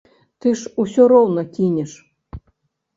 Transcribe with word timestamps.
Ты 0.45 0.53
ж 0.61 0.71
усё 0.85 1.07
роўна 1.13 1.47
кінеш. 1.55 1.91